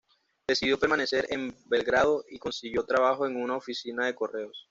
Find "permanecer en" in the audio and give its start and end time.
0.79-1.55